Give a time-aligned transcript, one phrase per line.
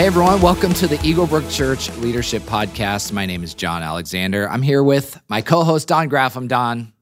[0.00, 3.12] Hey everyone, welcome to the Eaglebrook Church Leadership Podcast.
[3.12, 4.48] My name is John Alexander.
[4.48, 6.48] I'm here with my co-host Don Graffam.
[6.48, 6.94] Don,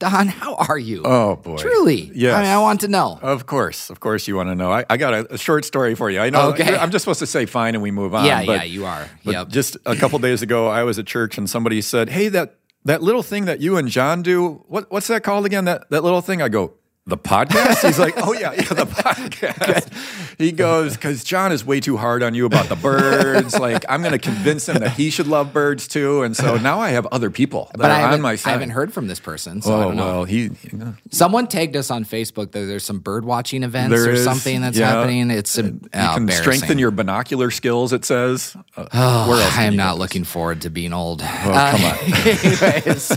[0.00, 1.02] Don, how are you?
[1.04, 2.10] Oh boy, truly.
[2.12, 3.20] Yes, I, mean, I want to know.
[3.22, 4.72] Of course, of course, you want to know.
[4.72, 6.18] I, I got a, a, short story for you.
[6.18, 6.48] I know.
[6.48, 6.76] Okay.
[6.76, 8.24] I'm just supposed to say fine and we move on.
[8.24, 9.08] Yeah, but, yeah, you are.
[9.22, 9.50] Yep.
[9.50, 13.00] Just a couple days ago, I was at church and somebody said, "Hey, that that
[13.00, 15.66] little thing that you and John do, what what's that called again?
[15.66, 16.74] That that little thing?" I go,
[17.06, 17.84] the podcast?
[17.84, 19.92] He's like, oh yeah, yeah, the podcast.
[20.38, 23.58] he goes, because John is way too hard on you about the birds.
[23.58, 26.22] like, I'm going to convince him that he should love birds too.
[26.22, 28.50] And so now I have other people that but I haven't, my side.
[28.50, 30.04] I haven't heard from this person, so oh I don't know.
[30.04, 30.50] well, he.
[31.10, 34.62] Someone tagged us on Facebook that there's some bird watching events There or is, something
[34.62, 34.90] that's yeah.
[34.90, 35.30] happening.
[35.30, 37.92] It's a, You can strengthen your binocular skills.
[37.92, 38.56] It says.
[38.76, 41.20] Uh, Oh, I am not looking forward to being old.
[41.20, 41.98] Well, come on.
[42.26, 43.16] anyways,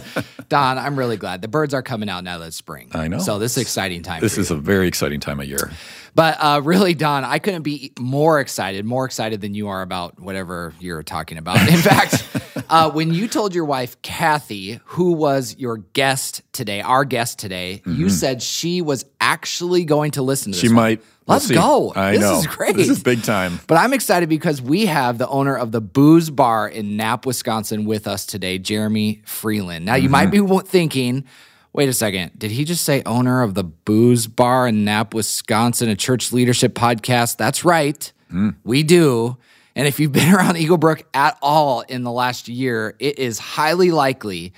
[0.49, 2.90] Don, I'm really glad the birds are coming out now that it's spring.
[2.94, 3.20] I know.
[3.20, 4.22] So this is exciting time.
[4.22, 5.70] This is a very exciting time of year.
[6.15, 10.20] But uh, really, Don, I couldn't be more excited, more excited than you are about
[10.20, 11.60] whatever you're talking about.
[11.70, 12.27] In fact,
[12.70, 17.84] uh, when you told your wife, Kathy, who was your guest today, our guest today,
[17.85, 20.63] you said she was actually going to listen to this.
[20.63, 20.73] Mm-hmm.
[20.73, 20.84] She one.
[20.84, 20.99] might.
[21.27, 21.54] we'll Let's see.
[21.54, 21.94] go.
[21.96, 22.40] I this know.
[22.40, 22.76] is great.
[22.76, 23.60] This is big time.
[23.68, 27.85] But I'm excited because we have the owner of the Booze Bar in Knapp, Wisconsin
[27.85, 29.85] with us today, Jeremy Freeland.
[29.85, 30.66] Now, you might be Mm-hmm.
[30.68, 31.26] thinking,
[31.73, 35.90] wait a second, did he just say owner of the Booze Bar in Knapp, Wisconsin,
[35.90, 37.37] a church leadership podcast?
[37.37, 38.12] That's right.
[38.32, 38.55] Mm.
[38.63, 39.37] We do.
[39.76, 43.91] And if you've been around Eaglebrook at all in the last year, it is highly
[43.91, 44.54] likely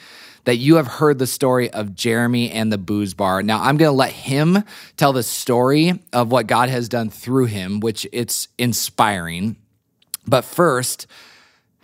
[0.46, 3.44] that you have heard the story of Jeremy and the booze bar.
[3.44, 4.64] Now, I'm going to let him
[4.98, 9.58] tell the story of what God has done through him, which it's inspiring.
[10.26, 11.06] But first,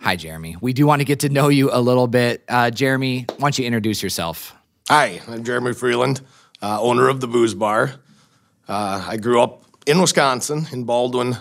[0.00, 0.56] hi, Jeremy.
[0.60, 2.42] We do want to get to know you a little bit.
[2.48, 4.56] Uh, Jeremy, why don't you introduce yourself?
[4.88, 6.20] Hi, I'm Jeremy Freeland,
[6.62, 7.94] uh, owner of the Booze Bar.
[8.68, 11.38] Uh, I grew up in Wisconsin, in Baldwin,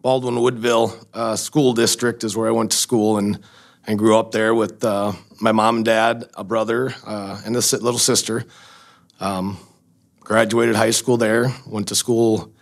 [0.00, 3.40] Baldwin Woodville uh, School District is where I went to school, and
[3.84, 5.10] and grew up there with uh,
[5.40, 8.44] my mom and dad, a brother, uh, and a little sister.
[9.18, 9.58] Um,
[10.20, 11.52] graduated high school there.
[11.66, 12.54] Went to school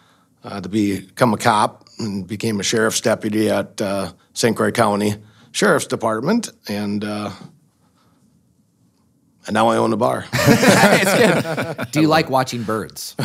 [0.44, 3.82] uh, to become a cop, and became a sheriff's deputy at
[4.32, 4.56] St.
[4.56, 5.16] Croix County
[5.50, 7.04] Sheriff's Department, and.
[9.46, 10.26] And now I own a bar.
[10.32, 11.90] it's good.
[11.90, 13.16] Do you like watching birds?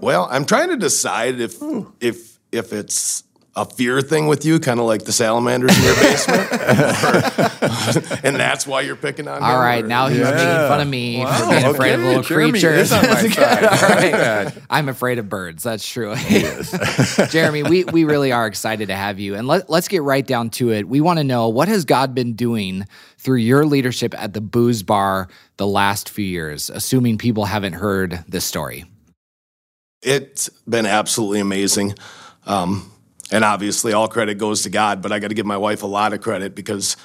[0.00, 1.56] Well, I'm trying to decide if
[2.00, 3.22] if if it's
[3.56, 8.36] a fear thing with you, kind of like the salamanders in your basement, or- and
[8.36, 9.42] that's why you're picking on.
[9.42, 10.30] All him, right, or- now he's Yeah.
[10.30, 12.78] making fun of me for Wow, being afraid of little Jeremy creatures.
[12.82, 13.32] is on my That's good.
[13.34, 13.64] side.
[13.64, 14.12] All I like right.
[14.12, 14.56] that.
[14.70, 15.62] I'm afraid of birds.
[15.64, 16.14] That's true.
[17.30, 19.34] Jeremy, we, we really are excited to have you.
[19.34, 20.88] And let, let's get right down to it.
[20.88, 22.86] We want to know what has God been doing
[23.18, 28.24] through your leadership at the Booze Bar the last few years, assuming people haven't heard
[28.28, 28.84] this story.
[30.02, 31.94] it's been absolutely amazing.
[32.46, 32.90] Um,
[33.30, 35.86] and obviously, all credit goes to God, but I got to give my wife a
[35.86, 36.96] lot of credit because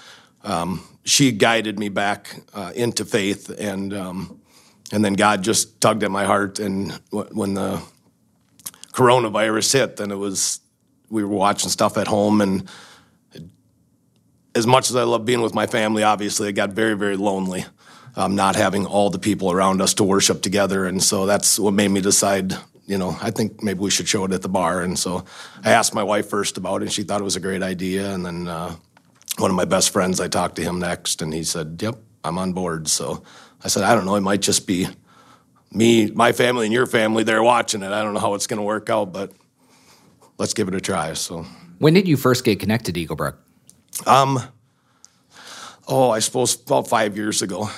[0.43, 4.41] um, she guided me back uh, into faith, and um,
[4.91, 6.59] and then God just tugged at my heart.
[6.59, 7.81] And when the
[8.91, 10.61] coronavirus hit, then it was
[11.09, 12.69] we were watching stuff at home, and
[14.55, 17.65] as much as I love being with my family, obviously, it got very, very lonely.
[18.17, 21.73] Um, not having all the people around us to worship together, and so that's what
[21.73, 22.55] made me decide.
[22.87, 24.81] You know, I think maybe we should show it at the bar.
[24.81, 25.25] And so
[25.63, 28.13] I asked my wife first about it, and she thought it was a great idea.
[28.13, 28.75] And then uh,
[29.39, 32.37] one of my best friends, I talked to him next, and he said, "Yep, I'm
[32.37, 33.23] on board." So
[33.63, 34.87] I said, "I don't know, it might just be
[35.71, 37.91] me, my family, and your family there watching it.
[37.91, 39.31] I don't know how it's going to work out, but
[40.37, 41.45] let's give it a try." So.
[41.79, 43.35] When did you first get connected to Eaglebrook?
[44.05, 44.39] Um,
[45.87, 47.69] oh, I suppose about five years ago.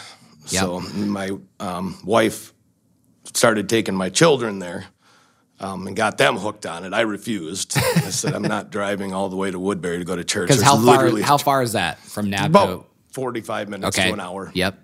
[0.49, 0.61] Yep.
[0.61, 2.53] So my um, wife
[3.33, 4.85] started taking my children there
[5.59, 6.93] um, and got them hooked on it.
[6.93, 7.77] I refused.
[7.77, 10.47] I said, I'm not driving all the way to Woodbury to go to church.
[10.49, 12.45] Because how far, how far is that from Napa?
[12.47, 14.07] about 45 minutes okay.
[14.07, 14.51] to an hour.
[14.53, 14.79] Yep.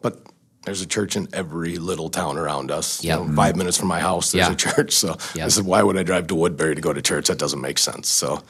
[0.00, 0.18] But
[0.64, 3.02] there's a church in every little town around us.
[3.02, 3.18] Yep.
[3.18, 4.52] You know, five minutes from my house, there's Yeah.
[4.52, 4.92] a church.
[4.92, 5.46] So Yep.
[5.46, 7.28] I said, why would I drive to Woodbury to go to church?
[7.28, 8.08] That doesn't make sense.
[8.08, 8.42] So,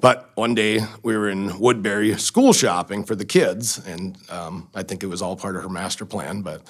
[0.00, 4.82] but one day we were in Woodbury school shopping for the kids, and um, I
[4.82, 6.42] think it was all part of her master plan.
[6.42, 6.62] But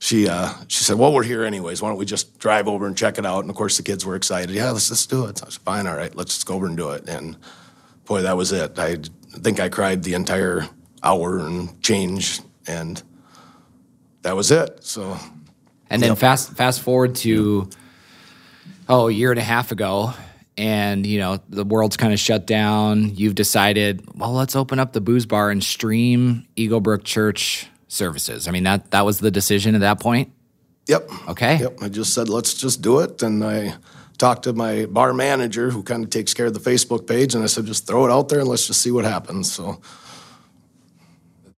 [0.00, 1.82] she uh, she said, well, we're here anyways.
[1.82, 3.40] Why don't we just drive over and check it out?
[3.40, 4.50] And of course, the kids were excited.
[4.50, 5.38] Yeah, let's just do it.
[5.38, 7.06] So I said, fine, all right, let's just go over and do it.
[7.08, 7.36] And
[8.06, 8.78] boy, that was it.
[8.78, 8.96] I
[9.40, 10.66] think I cried the entire
[11.02, 13.00] hour and change, and
[14.22, 14.82] that was it.
[14.82, 15.18] So
[15.90, 16.18] And then Yep.
[16.18, 17.68] fast fast forward to
[18.88, 20.14] oh a year and a half ago,
[20.56, 23.14] and you know the world's kind of shut down.
[23.16, 28.48] You've decided, well, let's open up the booze bar and stream Eagle Brook Church services.
[28.48, 30.32] I mean that that was the decision at that point.
[30.86, 31.10] Yep.
[31.28, 31.58] Okay.
[31.58, 31.78] Yep.
[31.82, 33.22] I just said, let's just do it.
[33.22, 33.74] And I
[34.18, 37.44] talked to my bar manager, who kind of takes care of the Facebook page, and
[37.44, 39.52] I said, just throw it out there and let's just see what happens.
[39.52, 39.80] So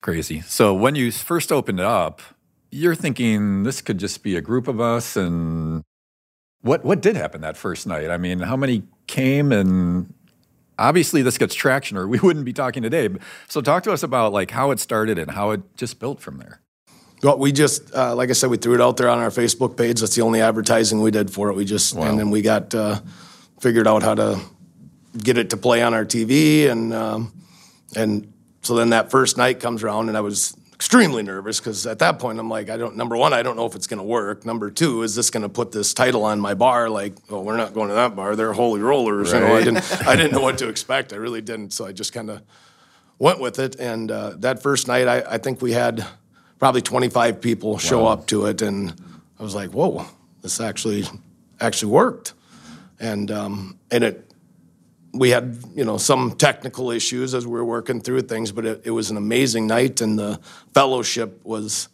[0.00, 0.40] Crazy.
[0.40, 2.22] So when you first opened it up,
[2.70, 5.82] you're thinking this could just be a group of us, and
[6.62, 8.10] what what did happen that first night?
[8.10, 10.14] I mean, how many came and
[10.80, 13.08] obviously this gets traction or we wouldn't be talking today.
[13.48, 16.38] So talk to us about like how it started and how it just built from
[16.38, 16.60] there.
[17.22, 19.76] Well, we just, uh, like I said, we threw it out there on our Facebook
[19.76, 20.00] page.
[20.00, 21.54] That's the only advertising we did for it.
[21.54, 22.04] We just, Wow.
[22.08, 23.00] and then we got uh,
[23.60, 24.40] figured out how to
[25.18, 27.32] get it to play on our TV, and um,
[27.94, 31.98] and so then that first night comes around, and I was extremely nervous because at
[31.98, 32.96] that point I'm like, I don't.
[32.96, 34.46] Number one, I don't know if it's going to work.
[34.46, 36.88] Number two, is this going to put this title on my bar?
[36.88, 38.34] Like, oh, we're not going to that bar.
[38.34, 39.30] They're holy rollers.
[39.30, 41.12] You know, I didn't, I didn't know what to expect.
[41.12, 41.74] I really didn't.
[41.74, 42.40] So I just kind of
[43.18, 43.76] went with it.
[43.78, 46.06] And uh, that first night, I, I think we had
[46.58, 48.94] probably 25 people show up to it, and
[49.38, 50.06] I was like, "Whoa,
[50.40, 51.04] this actually
[51.60, 52.32] actually worked."
[52.98, 54.29] And um, and it
[55.12, 58.82] we had you know some technical issues as we were working through things, but it,
[58.84, 60.40] it was an amazing night, and the
[60.74, 61.88] fellowship was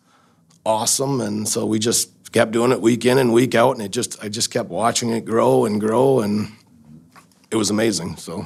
[0.64, 3.90] awesome, and so we just kept doing it week in and week out, and it
[3.90, 6.48] just I just kept watching it grow and grow, and
[7.50, 8.16] it was amazing.
[8.16, 8.44] So,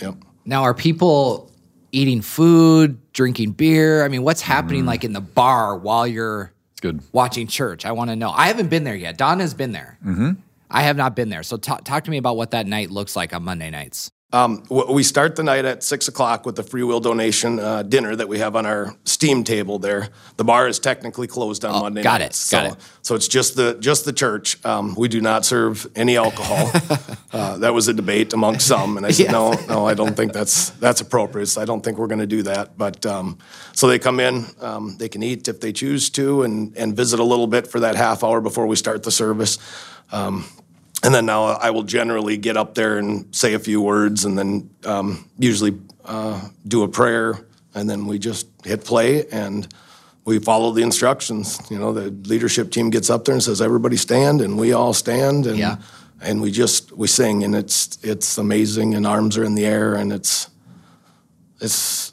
[0.00, 0.14] yep.
[0.44, 1.50] Now, are people
[1.92, 4.04] eating food, drinking beer?
[4.04, 7.00] I mean, what's happening like in the bar while you're It's good.
[7.12, 7.84] watching church?
[7.84, 8.30] I want to know.
[8.30, 9.18] I haven't been there yet.
[9.18, 9.98] Donna's been there.
[10.06, 10.30] Mm-hmm.
[10.70, 11.42] I have not been there.
[11.42, 14.10] So ta- talk to me about what that night looks like on Monday nights.
[14.32, 18.16] Um, we start the night at six o'clock with the free will donation uh, dinner
[18.16, 20.08] that we have on our steam table there.
[20.36, 22.00] The bar is technically closed on Monday.
[22.00, 22.78] Oh, got it, nights, got so, it.
[23.02, 24.62] So it's just the just the church.
[24.66, 26.72] Um, we do not serve any alcohol.
[27.32, 29.32] uh, that was a debate among some, and I said Yeah.
[29.32, 31.46] no, no, I don't think that's that's appropriate.
[31.46, 32.76] So I don't think we're going to do that.
[32.76, 33.38] But um,
[33.74, 37.20] so they come in, um, they can eat if they choose to, and and visit
[37.20, 39.58] a little bit for that half hour before we start the service.
[41.02, 44.36] And then now I will generally get up there and say a few words, and
[44.36, 47.38] then um, usually uh, do a prayer,
[47.74, 49.68] and then we just hit play and
[50.24, 51.60] we follow the instructions.
[51.70, 54.92] You know, the leadership team gets up there and says, "Everybody stand," and we all
[54.92, 55.76] stand, and Yeah.
[56.20, 59.94] and we just we sing, and it's it's amazing, and arms are in the air,
[59.94, 60.48] and it's
[61.60, 62.12] it's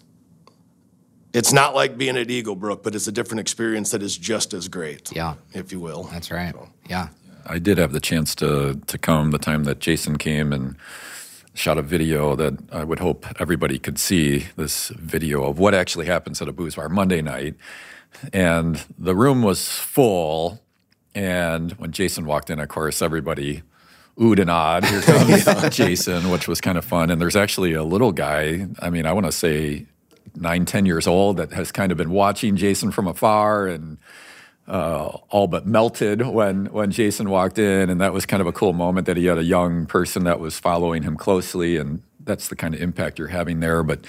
[1.34, 4.54] it's not like being at Eagle Brook, but it's a different experience that is just
[4.54, 5.12] as great.
[5.16, 5.34] Yeah.
[5.54, 6.04] if you will.
[6.04, 6.54] That's right.
[6.88, 7.08] Yeah.
[7.46, 10.76] I did have the chance to to come the time that Jason came and
[11.54, 16.08] shot a video that I would hope everybody could see this video of what actually
[16.08, 17.56] happens at a booze bar Monday night.
[18.32, 20.62] And the room was full.
[21.16, 23.62] And when Jason walked in, of course, everybody
[24.20, 24.86] oohed and awed.
[24.86, 27.10] Here comes Jason, which was kind of fun.
[27.10, 29.86] And there's actually a little guy, I mean, I want to say
[30.36, 33.98] nine, ten years old, that has kind of been watching Jason from afar and
[34.68, 38.54] uh, all but melted when when Jason walked in, and that was kind of a
[38.54, 42.48] cool moment that he had a young person that was following him closely, and that's
[42.48, 43.84] the kind of impact you're having there.
[43.84, 44.06] But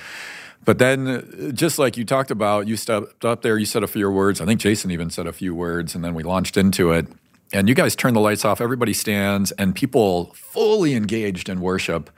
[0.64, 3.86] but then, uh, just like you talked about, you stepped up there, you said a
[3.86, 4.40] few words.
[4.40, 7.06] I think Jason even said a few words, and then we launched into it.
[7.52, 8.60] And you guys turned the lights off.
[8.60, 12.10] Everybody stands, and people fully engaged in worship.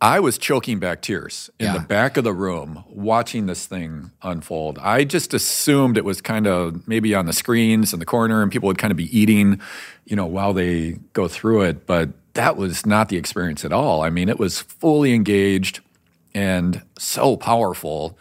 [0.00, 4.78] I was choking back tears in the back of the room watching this thing unfold.
[4.80, 8.52] I just assumed it was kind of maybe on the screens in the corner and
[8.52, 9.60] people would kind of be eating,
[10.04, 11.86] you know, while they go through it.
[11.86, 14.02] But that was not the experience at all.
[14.02, 15.80] I mean, it was fully engaged
[16.34, 18.18] and so powerful.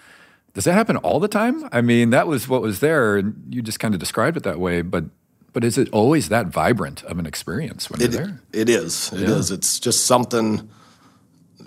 [0.53, 1.67] Does that happen all the time?
[1.73, 4.57] I mean, that was what was there, and you just kind of described it that
[4.59, 4.81] way.
[4.81, 5.03] But
[5.51, 8.41] but is it always that vibrant of an experience when It, you're there?
[8.53, 9.11] it is.
[9.11, 9.51] It is.
[9.51, 10.69] It's just something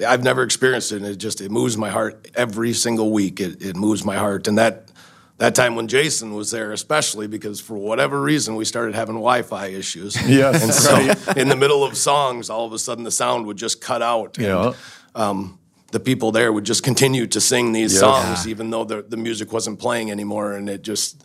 [0.07, 0.97] I've never experienced it.
[0.97, 3.41] And it just it moves my heart every single week.
[3.41, 4.47] It, it moves my heart.
[4.49, 4.91] And that
[5.39, 9.67] that time when Jason was there, especially because for whatever reason we started having Wi-Fi
[9.69, 10.17] issues.
[10.29, 13.57] Yes, and so in the middle of songs, all of a sudden the sound would
[13.57, 14.37] just cut out.
[14.39, 14.73] And, Yeah.
[15.15, 15.59] um,
[15.93, 18.01] the people there would just continue to sing these Yeah.
[18.01, 20.53] songs, even though the, the music wasn't playing anymore.
[20.55, 21.25] And it just,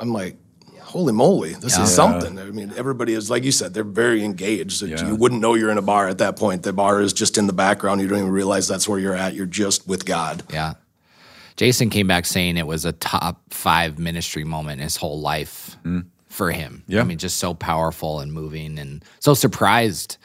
[0.00, 0.36] I'm like,
[0.94, 2.38] holy moly, this is something.
[2.38, 4.80] I mean, everybody is, like you said, they're very engaged.
[4.80, 5.08] Yeah.
[5.08, 6.62] You wouldn't know you're in a bar at that point.
[6.62, 8.00] The bar is just in the background.
[8.00, 9.34] You don't even realize that's where you're at.
[9.34, 10.44] You're just with God.
[10.52, 10.74] Yeah.
[11.56, 15.76] Jason came back saying it was a top five ministry moment in his whole life
[16.28, 16.84] for him.
[16.86, 17.00] Yeah.
[17.00, 20.16] I mean, just so powerful and moving and so surprised.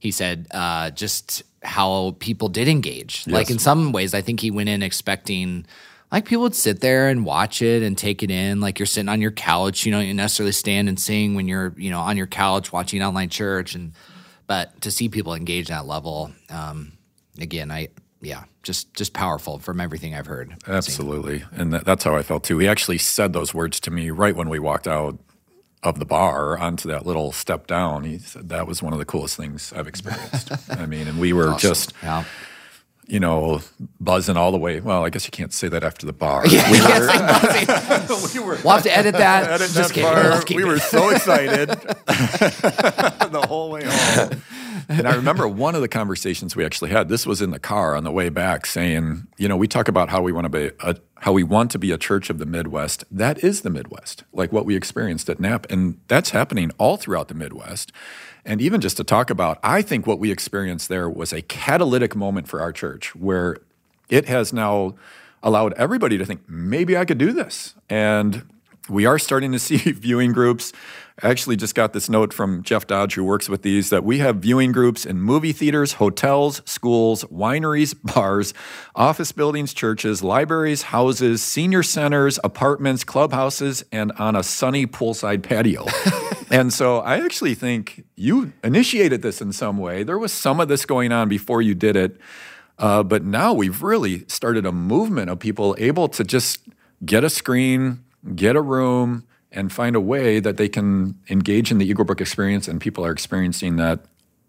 [0.00, 3.26] He said, uh, just how people did engage.
[3.26, 5.64] Like in some ways, I think he went in expecting
[6.12, 8.60] like people would sit there and watch it and take it in.
[8.60, 11.72] Like you're sitting on your couch, you know, you necessarily stand and sing when you're,
[11.76, 13.74] you know, on your couch watching online church.
[13.74, 13.92] And,
[14.46, 16.92] but to see people engage at that level, um,
[17.38, 17.88] again, I,
[18.20, 20.54] yeah, just, just powerful from everything I've heard.
[20.66, 21.44] Absolutely.
[21.52, 22.58] And that, that's how I felt too.
[22.58, 25.18] He actually said those words to me right when we walked out.
[25.82, 28.04] of the bar onto that little step down.
[28.04, 30.50] He said that was one of the coolest things I've experienced.
[30.70, 32.24] I mean, and we were just Yeah.
[33.10, 33.60] You know,
[33.98, 34.78] buzzing all the way.
[34.78, 36.46] Well, I guess you can't say that after the bar.
[36.46, 38.44] Yeah, we, you can't were, say buzzing.
[38.64, 39.50] We'll have to edit that.
[39.50, 40.04] at Just that kidding.
[40.12, 40.66] bar, we it.
[40.66, 41.68] were so excited
[43.30, 44.42] the whole way home.
[44.88, 47.08] And I remember one of the conversations we actually had.
[47.08, 50.08] This was in the car on the way back, saying, you know, we talk about
[50.08, 52.46] how we want to be a, how we want to be a church of the
[52.46, 53.04] Midwest.
[53.10, 57.28] That is the Midwest, like what we experienced at Knapp, and that's happening all throughout
[57.28, 57.92] the Midwest.
[58.44, 62.16] And even just to talk about, I think what we experienced there was a catalytic
[62.16, 63.58] moment for our church where
[64.08, 64.94] it has now
[65.42, 67.74] allowed everybody to think maybe I could do this.
[67.88, 68.44] And
[68.88, 70.72] we are starting to see viewing groups.
[71.22, 74.18] I actually just got this note from Jeff Dodge, who works with these, that we
[74.18, 78.54] have viewing groups in movie theaters, hotels, schools, wineries, bars,
[78.94, 85.84] office buildings, churches, libraries, houses, senior centers, apartments, clubhouses, and on a sunny poolside patio.
[86.50, 90.02] and so I actually think you initiated this in some way.
[90.02, 92.20] There was some of this going on before you did it.
[92.78, 96.60] Uh, but now we've really started a movement of people able to just
[97.04, 98.02] get a screen,
[98.34, 102.20] get a room, and find a way that they can engage in the Eagle Brook
[102.20, 102.68] experience.
[102.68, 104.06] And people are experiencing that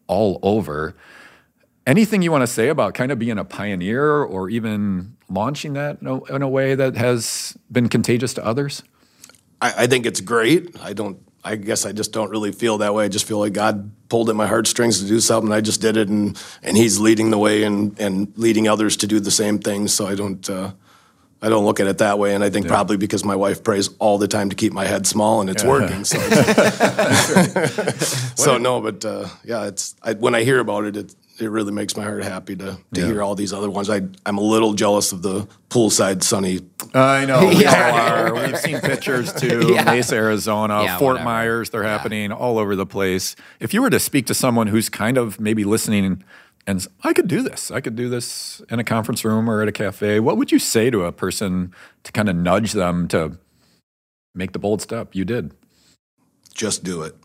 [0.08, 0.96] all over.
[1.86, 6.02] Anything you want to say about kind of being a pioneer or even launching that
[6.02, 8.84] in a, in a way that has been contagious to others?
[9.62, 10.76] I, I think it's great.
[10.80, 11.20] I don't.
[11.44, 13.06] I guess I just don't really feel that way.
[13.06, 15.52] I just feel like God pulled at my heartstrings to do something.
[15.52, 19.08] I just did it, and and He's leading the way and and leading others to
[19.08, 19.88] do the same thing.
[19.88, 20.48] So I don't.
[20.50, 20.72] Uh,
[21.44, 23.90] I don't look at it that way, and I think probably because my wife prays
[23.98, 26.04] all the time to keep my head small, and it's working.
[26.04, 26.20] So,
[28.36, 31.72] so no, but uh, yeah, it's I, when I hear about it, it it really
[31.72, 33.90] makes my heart happy to to hear all these other ones.
[33.90, 36.60] I I'm a little jealous of the poolside sunny
[36.94, 37.48] I know.
[37.48, 37.90] We Yeah.
[37.90, 38.46] all are.
[38.48, 39.72] We've seen pictures too.
[39.74, 39.84] Yeah.
[39.86, 41.30] Mesa, Arizona, Yeah, Fort whatever.
[41.30, 43.36] Myers, they're happening all over the place.
[43.60, 46.24] If you were to speak to someone who's kind of maybe listening
[46.68, 49.68] and I could do this, I could do this in a conference room or at
[49.68, 53.38] a cafe, what would you say to a person to kind of nudge them to
[54.36, 55.16] make the bold step?
[55.16, 55.52] You did.
[56.54, 57.16] just do it.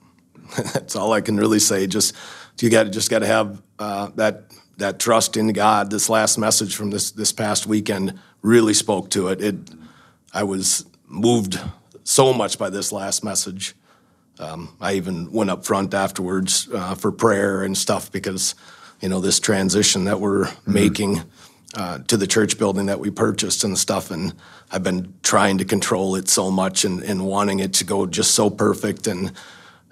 [0.73, 1.87] That's all I can really say.
[1.87, 2.15] Just
[2.61, 4.45] you got to just got to have uh, that
[4.79, 5.91] that trust in God.
[5.91, 9.41] This last message from this this past weekend really spoke to it.
[9.41, 9.57] It
[10.33, 11.59] I was moved
[12.05, 13.75] so much by this last message.
[14.39, 18.55] Um, I even went up front afterwards uh, for prayer and stuff because
[19.01, 21.23] you know this transition that we're making
[21.75, 24.11] uh, to the church building that we purchased and stuff.
[24.11, 24.35] And
[24.71, 28.35] I've been trying to control it so much and, and wanting it to go just
[28.35, 29.07] so perfect.
[29.07, 29.33] And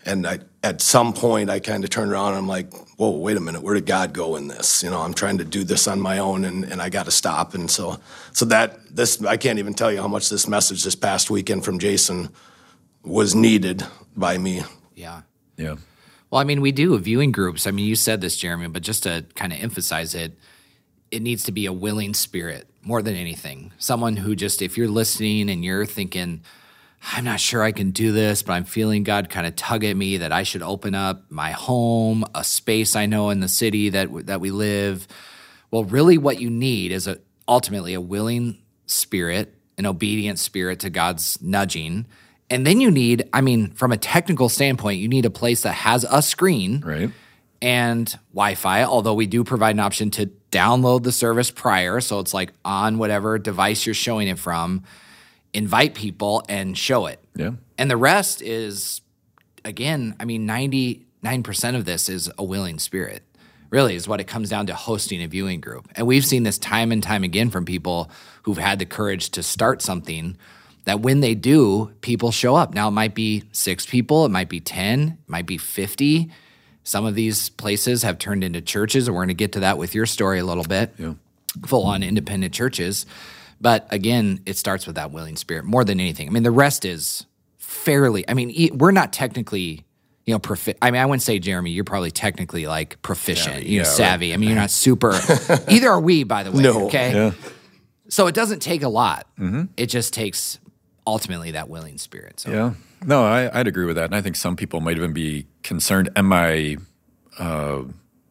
[0.06, 3.37] and I, at some point, I kind of turned around and I'm like, whoa, wait
[3.37, 4.82] a minute, where did God go in this?
[4.82, 7.11] You know, I'm trying to do this on my own and, and I got to
[7.11, 7.54] stop.
[7.54, 7.99] And so,
[8.32, 11.64] so that this, I can't even tell you how much this message this past weekend
[11.64, 12.30] from Jason
[13.02, 13.84] was needed
[14.16, 14.62] by me.
[14.94, 15.23] Yeah.
[15.56, 15.76] Yeah.
[16.30, 17.66] Well, I mean, we do viewing groups.
[17.66, 20.37] I mean, you said this, Jeremy, but just to kind of emphasize it,
[21.11, 23.73] it needs to be a willing spirit more than anything.
[23.78, 26.42] Someone who just, if you're listening and you're thinking,
[27.12, 29.96] I'm not sure I can do this, but I'm feeling God kind of tug at
[29.96, 33.90] me that I should open up my home, a space I know in the city
[33.90, 35.06] that that we live.
[35.70, 40.90] Well, really, what you need is a ultimately a willing spirit, an obedient spirit to
[40.90, 42.06] God's nudging.
[42.50, 45.73] And then you need, I mean, from a technical standpoint, you need a place that
[45.73, 47.11] has a screen Right.
[47.61, 52.00] and Wi Fi, although we do provide an option to download the service prior.
[52.00, 54.84] So it's like on whatever device you're showing it from,
[55.54, 57.20] invite people and show it.
[57.34, 57.52] Yeah.
[57.78, 59.00] And the rest is,
[59.64, 63.23] again, I mean, 99% of this is a willing spirit,
[63.70, 65.88] really, is what it comes down to hosting a viewing group.
[65.94, 68.11] And we've seen this time and time again from people
[68.42, 70.37] who've had the courage to start something
[70.84, 72.75] that when they do, people show up.
[72.75, 76.30] Now, it might be six people, it might be 10, it might be 50.
[76.82, 79.78] Some of these places have turned into churches, and we're going to get to that
[79.78, 80.94] with your story a little bit.
[80.99, 81.14] Yeah.
[81.66, 83.06] Full on independent churches.
[83.61, 86.28] But again, it starts with that willing spirit more than anything.
[86.28, 87.26] I mean, the rest is
[87.58, 89.84] fairly, I mean, we're not technically,
[90.26, 93.78] you know, profi- I mean, I wouldn't say, Jeremy, you're probably technically like proficient, you
[93.78, 93.96] know, yeah, right.
[93.96, 94.34] savvy.
[94.34, 95.12] I mean, you're not super,
[95.68, 96.62] either are we, by the way.
[96.62, 96.87] No.
[96.87, 97.12] Okay.
[97.12, 97.32] Yeah.
[98.08, 99.26] So it doesn't take a lot.
[99.76, 100.58] It just takes
[101.06, 102.40] ultimately that willing spirit.
[102.40, 102.75] So Yeah.
[103.06, 104.06] No, I, I'd agree with that.
[104.06, 106.78] And I think some people might even be concerned Am I
[107.38, 107.82] uh,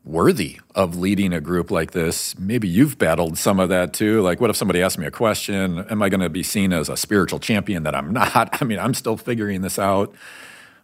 [0.06, 2.38] worthy of leading a group like this?
[2.38, 4.22] Maybe you've battled some of that too.
[4.22, 5.86] Like, what if somebody asks me a question?
[5.90, 8.62] Am I going to be seen as a spiritual champion that I'm not?
[8.62, 10.14] I mean, I'm still figuring this out.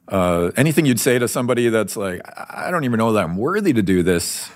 [0.08, 3.74] Uh, anything you'd say to somebody that's like, I don't even know that I'm worthy
[3.74, 4.50] to do this?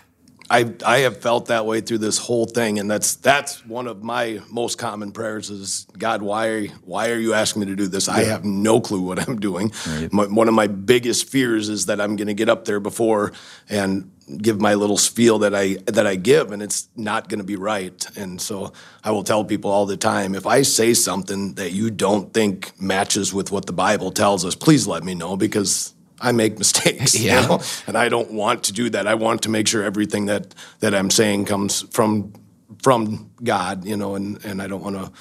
[0.50, 4.04] I I have felt that way through this whole thing, and that's that's one of
[4.04, 7.88] my most common prayers is God, why are why are you asking me to do
[7.88, 8.10] this?
[8.10, 9.72] I have no clue what I'm doing.
[10.12, 13.32] My, one of my biggest fears is that I'm going to get up there before
[13.70, 14.12] and
[14.42, 17.56] give my little spiel that I that I give, and it's not going to be
[17.56, 18.06] right.
[18.18, 21.90] And so I will tell people all the time if I say something that you
[21.92, 26.32] don't think matches with what the Bible tells us, please let me know because I
[26.32, 27.42] make mistakes, Yeah.
[27.42, 27.62] you know?
[27.88, 29.08] and I don't want to do that.
[29.08, 32.34] I want to make sure everything that that I'm saying comes from
[32.82, 35.12] from God, you know, and and I don't want to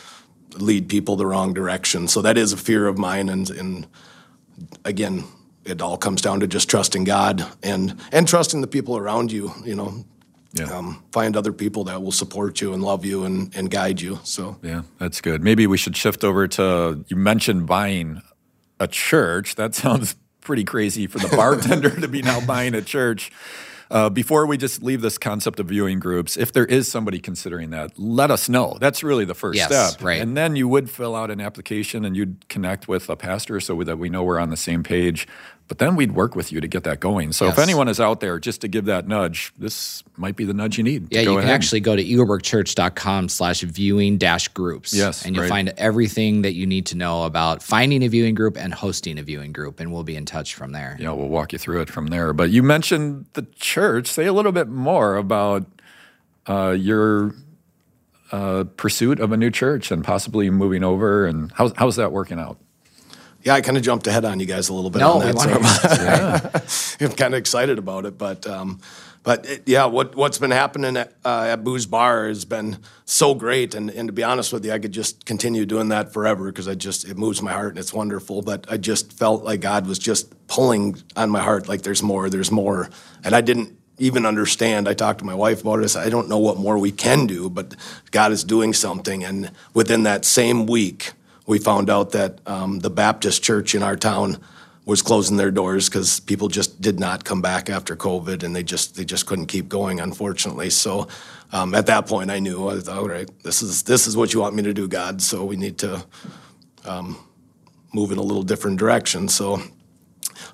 [0.58, 2.08] lead people the wrong direction.
[2.08, 3.86] So that is a fear of mine, and and
[4.84, 5.24] again,
[5.64, 9.52] it all comes down to just trusting God and and trusting the people around you.
[9.64, 10.04] You know,
[10.54, 10.64] Yeah.
[10.76, 14.18] um, find other people that will support you and love you and and guide you.
[14.24, 15.42] So Yeah, that's good.
[15.42, 18.22] Maybe we should shift over to you mentioned buying
[18.80, 19.54] a church.
[19.54, 23.30] That sounds pretty crazy for the bartender to be now buying a church.
[23.92, 27.68] Uh, before we just leave this concept of viewing groups, if there is somebody considering
[27.70, 28.78] that, let us know.
[28.80, 30.02] That's really the first Yes, step.
[30.02, 30.18] right.
[30.18, 33.82] And then you would fill out an application and you'd connect with a pastor so
[33.82, 35.28] that we know we're on the same page.
[35.72, 37.32] But then we'd work with you to get that going.
[37.32, 40.52] So if anyone is out there, just to give that nudge, this might be the
[40.52, 41.10] nudge you need.
[41.10, 41.50] Yeah, you can ahead.
[41.50, 44.92] actually go to eaglebrookchurch.com slash viewing dash groups.
[44.92, 45.48] Yes, And you'll right.
[45.48, 49.22] find everything that you need to know about finding a viewing group and hosting a
[49.22, 49.80] viewing group.
[49.80, 50.94] And we'll be in touch from there.
[51.00, 52.34] Yeah, we'll walk you through it from there.
[52.34, 54.08] But you mentioned the church.
[54.08, 55.64] Say a little bit more about
[56.46, 57.34] uh, your
[58.30, 62.38] uh, pursuit of a new church and possibly moving over, and how's how's that working
[62.38, 62.58] out?
[63.44, 66.62] Yeah, I kind of jumped ahead on you guys a little bit No, on that.
[66.68, 68.80] so I'm kind of excited about it, but um,
[69.24, 73.34] but it, yeah, what what's been happening at, uh, at Booze Bar has been so
[73.34, 76.46] great, and and to be honest with you, I could just continue doing that forever
[76.46, 78.42] because I just it moves my heart and it's wonderful.
[78.42, 82.28] But I just felt like God was just pulling on my heart, like there's more,
[82.30, 82.90] there's more,
[83.24, 84.88] and I didn't even understand.
[84.88, 85.94] I talked to my wife about it.
[85.96, 87.76] I don't know what more we can do, but
[88.10, 89.22] God is doing something.
[89.22, 91.12] And within that same week,
[91.46, 94.38] we found out that um, the Baptist church in our town
[94.84, 98.62] was closing their doors because people just did not come back after COVID, and they
[98.62, 100.70] just they just couldn't keep going, unfortunately.
[100.70, 101.08] So
[101.52, 103.28] um, at that point, I knew I was all right.
[103.42, 105.22] This is this is what you want me to do, God.
[105.22, 106.04] So we need to
[106.84, 107.16] um,
[107.92, 109.28] move in a little different direction.
[109.28, 109.60] So.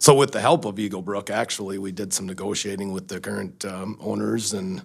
[0.01, 3.65] So with the help of Eagle Brook, actually, we did some negotiating with the current
[3.65, 4.83] um, owners, and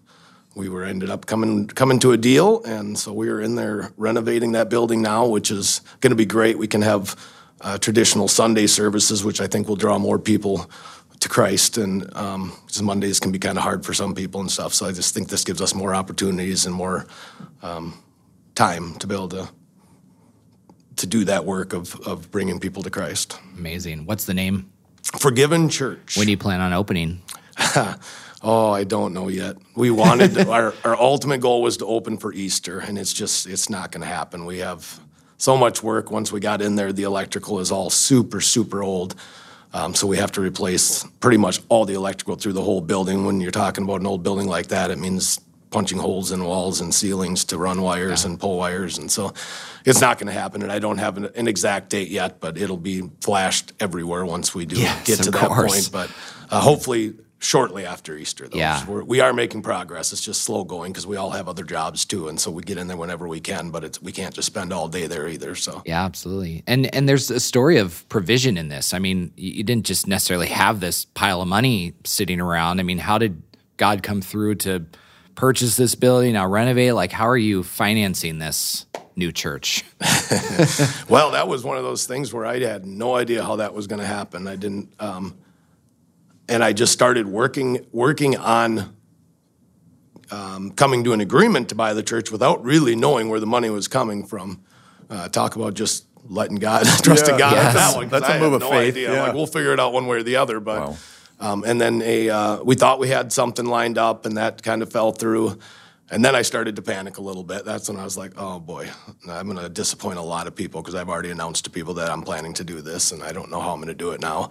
[0.55, 2.63] we were ended up coming coming to a deal.
[2.63, 6.25] And so we are in there renovating that building now, which is going to be
[6.25, 6.57] great.
[6.57, 7.15] We can have
[7.61, 10.69] uh, traditional Sunday services, which I think will draw more people
[11.19, 11.77] to Christ.
[11.77, 14.73] And um, Mondays can be kind of hard for some people and stuff.
[14.73, 17.07] So I just think this gives us more opportunities and more
[17.61, 17.97] um,
[18.55, 19.49] time to be able to
[20.95, 23.39] to do that work of of bringing people to Christ.
[23.57, 24.05] Amazing.
[24.05, 24.69] What's the name?
[25.17, 26.17] Forgiven Church.
[26.17, 27.21] When do you plan on opening?
[28.45, 29.55] Oh, I don't know yet.
[29.75, 33.69] We wanted our our ultimate goal was to open for Easter, and it's just it's
[33.69, 34.45] not going to happen.
[34.45, 34.99] We have
[35.37, 36.11] so much work.
[36.11, 39.15] Once we got in there, the electrical is all super super old,
[39.73, 43.25] um, so we have to replace pretty much all the electrical through the whole building.
[43.25, 46.81] When you're talking about an old building like that, it means punching holes in walls
[46.81, 49.33] and ceilings to run wires and pull wires, and so
[49.85, 50.61] it's not going to happen.
[50.63, 54.53] And I don't have an, an exact date yet, but it'll be flashed everywhere once
[54.53, 55.89] we do Yes, get to that course.
[55.89, 55.89] point.
[55.91, 56.11] But
[56.53, 58.57] uh, hopefully shortly after Easter, though.
[58.57, 58.85] Yeah.
[58.85, 60.13] We're, we are making progress.
[60.13, 62.77] It's just slow going because we all have other jobs too, and so we get
[62.77, 63.71] in there whenever we can.
[63.71, 65.55] But it's, we can't just spend all day there either.
[65.55, 66.63] So Yeah, absolutely.
[66.67, 68.93] And and there's a story of provision in this.
[68.93, 72.81] I mean, you you didn't just necessarily have this pile of money sitting around.
[72.81, 73.41] I mean, how did
[73.77, 74.85] God come through to
[75.35, 76.95] purchase this building, now renovate?
[76.95, 79.85] Like, how are you financing this new church?
[81.09, 83.87] Well, that was one of those things where I had no idea how that was
[83.87, 84.47] going to happen.
[84.47, 85.37] I didn't, um,
[86.49, 88.95] and I just started working working on
[90.31, 93.69] um, coming to an agreement to buy the church without really knowing where the money
[93.69, 94.63] was coming from.
[95.09, 97.73] Uh, talk about just letting God, trusting Yeah, God yes.
[97.75, 98.09] that one.
[98.09, 99.13] That's a I move had of no faith, Idea.
[99.13, 99.23] yeah.
[99.23, 100.59] Like we'll figure it out one way or the other.
[100.59, 100.97] But Wow.
[101.39, 104.81] um, and then a uh, we thought we had something lined up, and that kind
[104.81, 105.59] of fell through.
[106.09, 107.65] And then I started to panic a little bit.
[107.65, 108.89] That's when I was like, "Oh boy,
[109.29, 112.09] I'm going to disappoint a lot of people because I've already announced to people that
[112.11, 114.21] I'm planning to do this, and I don't know how I'm going to do it
[114.21, 114.49] now."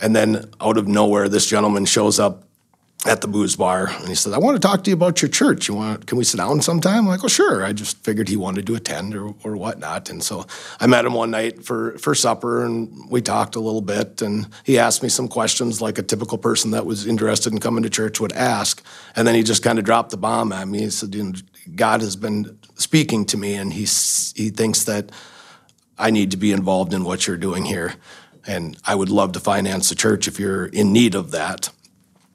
[0.00, 2.44] And then out of nowhere, this gentleman shows up
[3.06, 5.28] at the booze bar, and he says, "I want to talk to you about your
[5.28, 5.68] church.
[5.68, 6.06] You want?
[6.06, 8.74] Can we sit down sometime?" I'm like, "Oh, sure." I just figured he wanted to
[8.74, 10.46] attend or or whatnot, and so
[10.80, 14.46] I met him one night for for supper, and we talked a little bit, and
[14.64, 17.90] he asked me some questions like a typical person that was interested in coming to
[17.90, 18.82] church would ask,
[19.14, 20.80] and then he just kind of dropped the bomb at me.
[20.80, 21.14] He said,
[21.76, 25.10] "God has been speaking to me, and he's he thinks that."
[25.96, 27.94] I need to be involved in what you're doing here.
[28.46, 31.70] And I would love to finance the church if you're in need of that.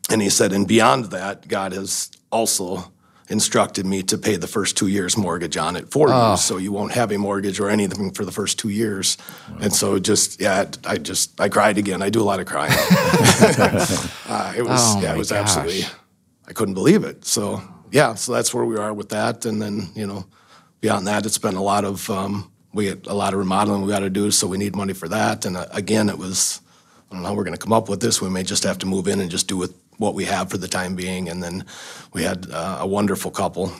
[0.09, 2.91] And he said, and beyond that, God has also
[3.29, 6.71] instructed me to pay the first two years mortgage on it for you, so you
[6.71, 9.17] won't have a mortgage or anything for the first two years.
[9.61, 12.01] And so just yeah, I just I cried again.
[12.01, 12.71] I do a lot of crying.
[14.27, 15.41] uh, it was Oh yeah, it was gosh.
[15.41, 15.83] absolutely
[16.47, 17.23] I couldn't believe it.
[17.23, 19.45] So yeah, so that's where we are with that.
[19.45, 20.25] And then you know,
[20.81, 23.89] beyond that, it's been a lot of um, we had a lot of remodeling we
[23.89, 25.45] got to do, so we need money for that.
[25.45, 26.61] And uh, again, it was
[27.09, 28.21] I don't know how we're going to come up with this.
[28.21, 30.57] We may just have to move in and just do with what we have for
[30.57, 31.27] the time being.
[31.27, 31.65] And then
[32.13, 33.71] we had uh, a wonderful couple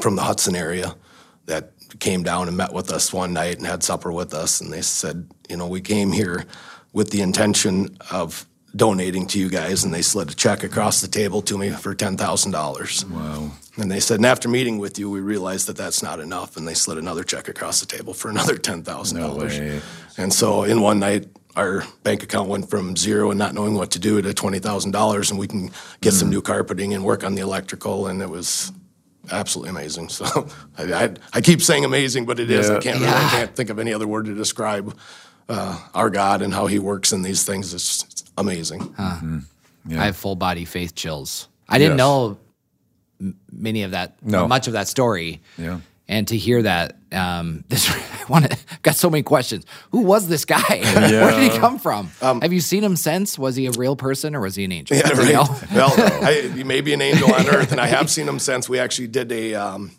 [0.00, 0.96] from the Hudson area
[1.46, 4.60] that came down and met with us one night and had supper with us.
[4.60, 6.44] And they said, you know, we came here
[6.92, 11.08] with the intention of donating to you guys, and they slid a check across the
[11.08, 13.04] table to me for ten thousand dollars.
[13.06, 13.50] Wow.
[13.78, 16.66] And they said, and after meeting with you, we realized that that's not enough, and
[16.66, 19.26] they slid another check across the table for another ten thousand way.
[19.26, 19.82] dollars.
[20.16, 23.90] And so, in one night, our bank account went from zero and not knowing what
[23.92, 27.24] to do to twenty thousand dollars, and we can get some new carpeting and work
[27.24, 28.72] on the electrical, and it was
[29.30, 30.08] absolutely amazing.
[30.16, 32.68] So, I, I, I keep saying amazing, but it is.
[32.68, 32.76] Yeah.
[32.76, 34.96] I can't really, I can't think of any other word to describe
[35.48, 37.74] uh, our God and how He works in these things.
[37.74, 38.94] It's, it's amazing.
[38.98, 41.48] I have full body faith chills.
[41.68, 41.98] I didn't Yes.
[41.98, 42.38] know
[43.20, 44.46] m- many of that, No.
[44.48, 45.40] much of that story.
[45.58, 45.80] Yeah.
[46.08, 48.56] And to hear that, um, this I want to.
[48.82, 49.64] Got so many questions.
[49.90, 50.60] Who was this guy?
[50.94, 52.08] Where did he come from?
[52.20, 53.38] have you seen him since?
[53.38, 54.96] Was he a real person or was he an angel?
[54.96, 55.46] Um, Yeah, Do you know?
[55.74, 55.92] well,
[56.24, 58.68] I, he may be an angel on earth, and I have seen him since.
[58.68, 59.90] We actually did a um,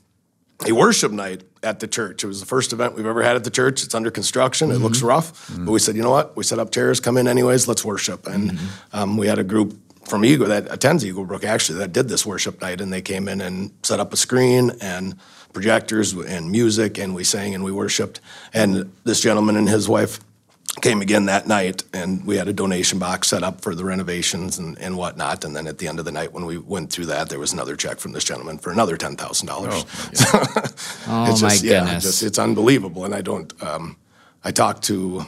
[0.65, 2.23] a worship night at the church.
[2.23, 3.83] It was the first event we've ever had at the church.
[3.83, 4.71] It's under construction.
[4.71, 5.07] It looks mm-hmm.
[5.07, 5.77] rough, but we mm-hmm.
[5.77, 6.35] said, you know what?
[6.35, 7.67] We set up chairs, come in anyways.
[7.67, 8.27] Let's worship.
[8.27, 8.97] And mm-hmm.
[8.97, 12.25] um, we had a group from Eagle that attends Eagle Brook actually that did this
[12.25, 15.15] worship night, and they came in and set up a screen and
[15.53, 18.19] projectors and music, and we sang and we worshiped.
[18.53, 20.19] And this gentleman and his wife
[20.81, 24.57] came again that night and we had a donation box set up for the renovations
[24.59, 25.43] and, and whatnot.
[25.43, 27.51] And then at the end of the night, when we went through that, there was
[27.53, 29.85] another check from this gentleman for another ten thousand dollars.
[31.07, 32.03] Oh it's my just, yeah, goodness.
[32.03, 33.05] just, it's unbelievable.
[33.05, 33.51] And I don't.
[33.63, 33.97] Um,
[34.43, 35.25] I talked to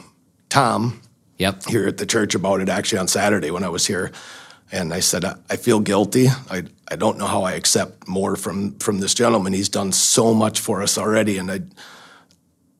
[0.48, 1.02] Tom
[1.38, 1.64] Yep.
[1.66, 4.12] here at the church about it actually on Saturday when I was here.
[4.72, 6.28] And I said, I I feel guilty.
[6.50, 9.52] I, I don't know how I accept more from, from this gentleman.
[9.52, 11.38] He's done so much for us already.
[11.38, 11.60] And I,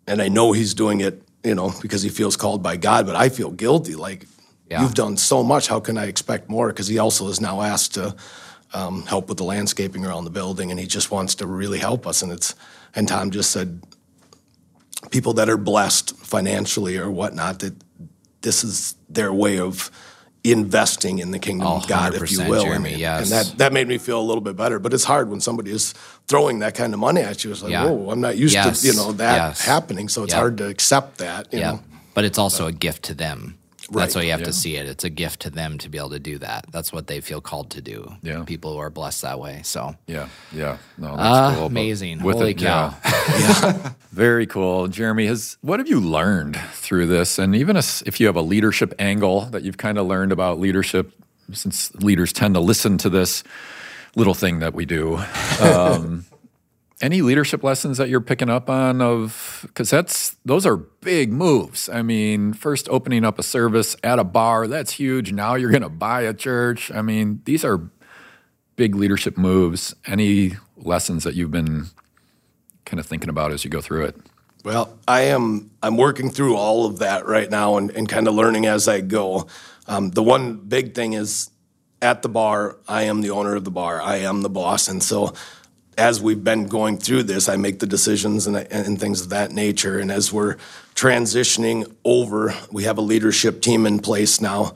[0.06, 3.16] and I know he's doing it, you know, because he feels called by God, but
[3.16, 3.94] I feel guilty.
[3.94, 4.26] Like,
[4.70, 4.82] Yeah.
[4.82, 5.68] you've done so much.
[5.68, 6.68] How can I expect more?
[6.68, 8.14] Because he also is now asked to
[8.72, 12.06] um, help with the landscaping around the building, and he just wants to really help
[12.06, 12.22] us.
[12.22, 12.54] And it's,
[12.94, 13.82] and Tom just said,
[15.10, 17.74] people that are blessed financially or whatnot, that
[18.42, 19.90] this is their way of
[20.42, 22.64] investing in the kingdom Oh, of God, if you oh, will.
[22.64, 23.22] Jeremy, and, yes.
[23.22, 24.78] and that that made me feel a little bit better.
[24.78, 25.92] But it's hard when somebody is
[26.28, 27.50] throwing that kind of money at you.
[27.50, 27.84] It's like, Yeah.
[27.84, 28.80] whoa, I'm not used Yes.
[28.80, 29.60] to you know that Yes.
[29.60, 30.08] happening.
[30.08, 31.52] So it's hard to accept that.
[31.52, 31.70] You Yeah.
[31.72, 31.80] know?
[32.14, 33.56] But it's also a gift to them.
[33.92, 34.46] That's why you have Yeah.
[34.46, 34.86] to see it.
[34.86, 36.66] It's a gift to them to be able to do that.
[36.70, 38.14] That's what they feel called to do.
[38.22, 38.44] Yeah.
[38.44, 39.60] People who are blessed that way.
[39.64, 41.62] So Yeah, yeah, no, that's Ah, cool.
[41.68, 42.22] but amazing.
[42.22, 42.94] with Holy it, yeah.
[44.12, 45.26] Very cool, Jeremy.
[45.26, 49.42] Has what have you learned through this, and even if you have a leadership angle
[49.46, 51.12] that you've kind of learned about leadership,
[51.52, 53.42] since leaders tend to listen to this
[54.16, 55.16] little thing that we do.
[55.60, 56.24] Um,
[57.00, 61.88] any leadership lessons that you're picking up on of because that's those are big moves
[61.88, 65.82] i mean first opening up a service at a bar that's huge now you're going
[65.82, 67.90] to buy a church i mean these are
[68.76, 71.86] big leadership moves any lessons that you've been
[72.84, 74.16] kind of thinking about as you go through it
[74.62, 75.70] Well, I am.
[75.82, 79.00] I'm working through all of that right now and, and kind of learning as I
[79.00, 79.46] go.
[79.88, 81.50] Um, the one big thing is
[82.02, 84.02] at the bar, I am the owner of the bar.
[84.02, 85.32] I am the boss, and so
[86.00, 89.52] as we've been going through this, I make the decisions and, and things of that
[89.52, 89.98] nature.
[89.98, 90.56] And as we're
[90.94, 94.72] transitioning over, we have a leadership team in place now.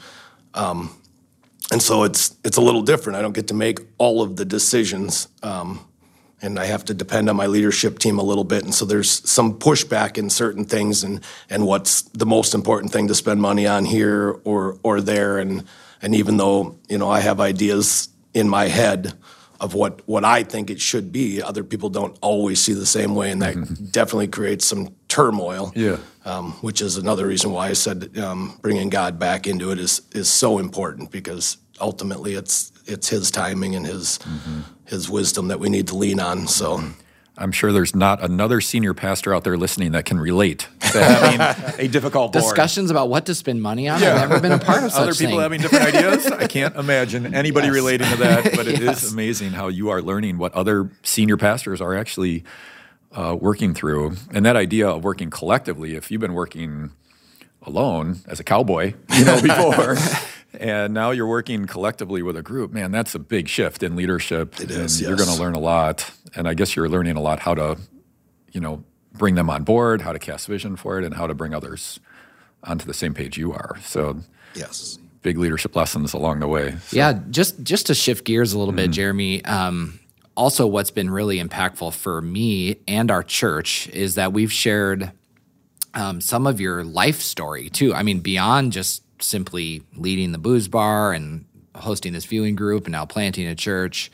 [1.73, 3.19] and so it's it's a little different.
[3.19, 5.81] I don't get to make all of the decisions, um,
[6.43, 8.65] and I have to depend on my leadership team a little bit.
[8.65, 13.09] And so there's some pushback in certain things, and and what's the most important thing
[13.09, 15.39] to spend money on here or or there.
[15.39, 15.65] And
[16.03, 19.15] and even though you know I have ideas in my head
[19.65, 23.15] of what what I think it should be, other people don't always see the same
[23.15, 25.97] way, and that definitely creates some turmoil Yeah.
[26.27, 30.03] um, which is another reason why I said um, bringing God back into it is
[30.13, 34.19] is so important because ultimately it's it's His timing and His
[34.85, 36.47] His wisdom that we need to lean on.
[36.47, 36.69] So
[37.39, 41.75] i'm sure there's not another senior pastor out there listening that can relate to having
[41.79, 42.43] a difficult board.
[42.45, 43.97] discussions about what to spend money on.
[44.03, 45.41] I've never been a part of such other people thing.
[45.41, 46.27] having different ideas.
[46.27, 47.75] I can't imagine anybody Yes.
[47.75, 49.13] relating to that, but it is Yes.
[49.13, 52.45] amazing how you are learning what other senior pastors are actually
[53.13, 54.15] uh, working through.
[54.33, 56.91] And that idea of working collectively, if you've been working
[57.63, 59.97] alone as a cowboy, you know, before,
[60.61, 62.73] and now you're working collectively with a group.
[62.73, 64.61] Man, that's a big shift in leadership.
[64.61, 67.21] It is, and You're going to learn a lot, and I guess you're learning a
[67.21, 67.79] lot how to,
[68.53, 71.35] you know, bring them on board, how to cast vision for it, and how to
[71.35, 72.01] bring others
[72.63, 73.77] onto the same page you are.
[73.83, 74.21] So
[74.55, 74.99] Yes.
[75.23, 76.77] big leadership lessons along the way.
[76.89, 79.45] So, Yeah, just just to shift gears a little bit, Jeremy.
[79.45, 79.99] Um,
[80.37, 85.13] also, what's been really impactful for me and our church is that we've shared
[85.95, 87.95] um, some of your life story too.
[87.95, 92.93] I mean, beyond just simply leading the booze bar and hosting this viewing group and
[92.93, 94.11] now planting a church.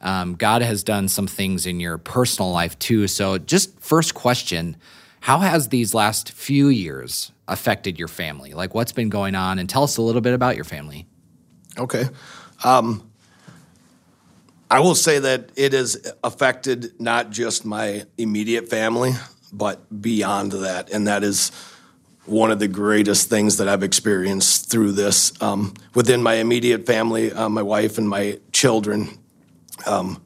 [0.00, 3.06] Um, God has done some things in your personal life too.
[3.06, 4.76] So, just first question
[5.20, 8.54] How has these last few years affected your family?
[8.54, 9.58] Like, what's been going on?
[9.58, 11.06] And tell us a little bit about your family.
[11.78, 12.04] Okay.
[12.64, 13.10] Um,
[14.70, 19.12] I will say that it has affected not just my immediate family,
[19.52, 20.90] but beyond that.
[20.90, 21.50] And that is
[22.30, 25.32] one of the greatest things that I've experienced through this.
[25.42, 29.18] Um, within my immediate family, uh, my wife and my children,
[29.86, 30.22] um,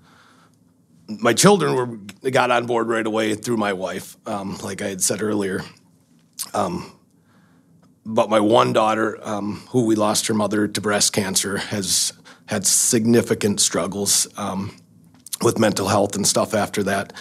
[1.08, 5.02] my children were got on board right away through my wife, um, like I had
[5.02, 5.62] said earlier
[8.06, 12.12] but my one daughter, um, who we lost her mother to breast cancer, has
[12.46, 14.76] had significant struggles um,
[15.42, 17.12] with mental health and stuff after that.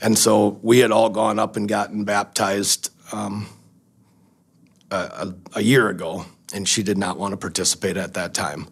[0.00, 3.48] And so we had all gone up and gotten baptized um,
[4.90, 6.24] a, a, year ago,
[6.54, 8.68] and she did not want to participate at that time.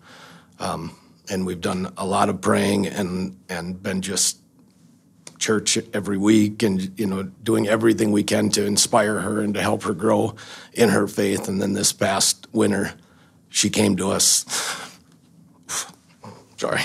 [0.58, 0.96] Um,
[1.28, 4.38] and we've done a lot of praying and and been just
[5.38, 9.60] church every week and you know doing everything we can to inspire her and to
[9.60, 10.34] help her grow
[10.72, 11.48] in her faith.
[11.48, 12.94] And then this past winter
[13.48, 14.44] she came to us
[16.56, 16.82] sorry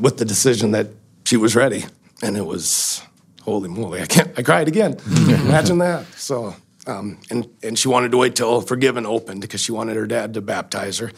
[0.00, 0.88] with the decision that
[1.24, 1.84] she was ready.
[2.22, 3.02] And it was
[3.42, 4.96] holy moly i can't i cried again.
[5.06, 6.06] Imagine that.
[6.14, 6.54] So
[6.86, 10.34] um, and and she wanted to wait till forgiven opened because she wanted her dad
[10.34, 11.10] to baptize her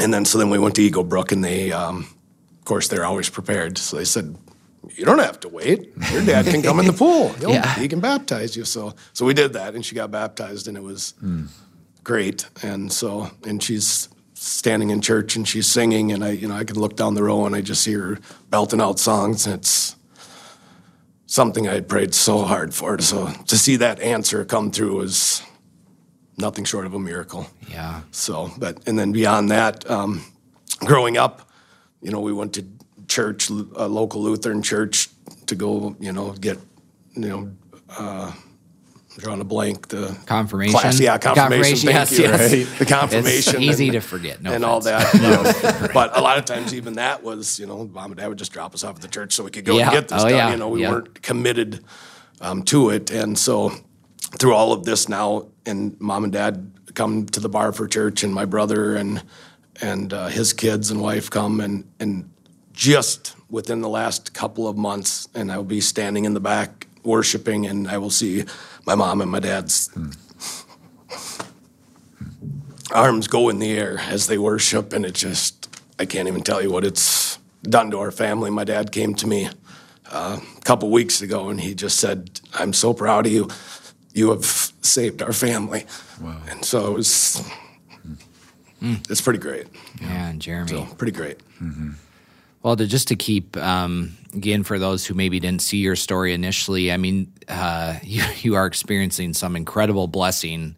[0.00, 2.06] and then so then we went to eagle brook and they um,
[2.58, 4.36] of course they're always prepared so they said
[4.96, 5.92] you don't have to wait.
[6.12, 7.30] Your dad can come in the pool.
[7.40, 7.74] He'll, Yeah.
[7.74, 8.64] He can baptize you.
[8.66, 11.14] So so we did that, and she got baptized, and it was
[12.04, 12.46] great.
[12.62, 16.64] And so and she's standing in church and she's singing, and I you know I
[16.64, 18.18] can look down the row and I just see her
[18.50, 19.46] belting out songs.
[19.46, 19.96] And it's
[21.34, 23.00] something I had prayed so hard for.
[23.00, 25.42] So to see that answer come through was
[26.36, 27.48] nothing short of a miracle.
[27.68, 28.02] Yeah.
[28.12, 30.22] So, but and then beyond that, um,
[30.78, 31.50] growing up,
[32.00, 32.64] you know, we went to
[33.08, 35.08] church, a local Lutheran church,
[35.46, 36.58] to go, you know, get,
[37.14, 37.50] you know,
[37.98, 38.30] uh,
[39.16, 39.88] I'm drawing a blank.
[39.88, 40.78] The Confirmation?
[40.78, 41.88] class, yeah, confirmation.
[41.88, 42.24] Confirmation, thank yes, you.
[42.24, 42.52] yes.
[42.70, 42.78] Right?
[42.78, 45.14] The confirmation, It's easy and- to forget, no and all that.
[45.14, 45.88] you know.
[45.94, 48.52] but a lot of times, even that was, you know, mom and dad would just
[48.52, 49.84] drop us off at the church so we could go Yeah.
[49.84, 50.36] and get this Oh, done.
[50.36, 50.50] yeah.
[50.50, 50.90] You know, we Yeah.
[50.90, 51.84] weren't committed
[52.40, 53.72] um, to it, and so
[54.38, 58.22] through all of this now, and mom and dad come to the bar for church,
[58.24, 59.22] and my brother and
[59.80, 62.28] and uh, his kids and wife come, and and
[62.72, 66.88] just within the last couple of months, and I will be standing in the back
[67.04, 68.44] worshiping, and I will see
[68.86, 69.90] my mom and my dad's
[72.92, 76.62] arms go in the air as they worship, and it just I can't even tell
[76.62, 78.50] you what it's done to our family.
[78.50, 79.48] My dad came to me
[80.10, 83.48] uh, a couple weeks ago, and he just said, "I'm so proud of you.
[84.12, 85.86] You have saved our family."
[86.20, 86.40] Wow.
[86.48, 87.50] And so it was.
[89.08, 89.66] It's pretty great.
[90.00, 90.68] Yeah, and Jeremy.
[90.68, 91.40] So pretty great.
[92.62, 96.34] Well, to just to keep um, again for those who maybe didn't see your story
[96.34, 100.76] initially, I mean, uh, you you are experiencing some incredible blessing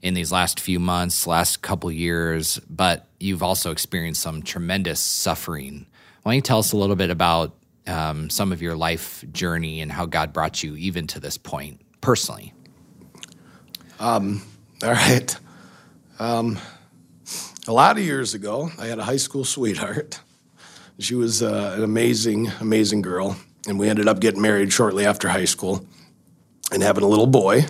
[0.00, 5.86] in these last few months, last couple years, but you've also experienced some tremendous suffering.
[6.22, 9.80] Why don't you tell us a little bit about um, some of your life journey
[9.80, 12.52] and how God brought you even to this point personally?
[14.84, 15.36] All right.
[16.20, 16.58] Um,
[17.66, 20.20] a lot of years ago, I had a high school sweetheart.
[20.98, 23.36] She was uh, an amazing, amazing girl,
[23.68, 25.86] and we ended up getting married shortly after high school
[26.72, 27.66] and having a little boy.